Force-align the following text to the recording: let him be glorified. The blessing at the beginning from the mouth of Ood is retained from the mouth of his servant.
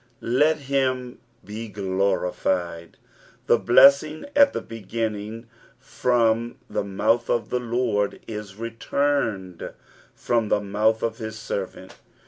let 0.23 0.61
him 0.61 1.19
be 1.45 1.67
glorified. 1.67 2.97
The 3.45 3.59
blessing 3.59 4.25
at 4.35 4.51
the 4.51 4.59
beginning 4.59 5.45
from 5.77 6.55
the 6.67 6.83
mouth 6.83 7.29
of 7.29 7.53
Ood 7.53 8.19
is 8.27 8.55
retained 8.55 9.71
from 10.15 10.49
the 10.49 10.59
mouth 10.59 11.03
of 11.03 11.19
his 11.19 11.37
servant. 11.37 11.99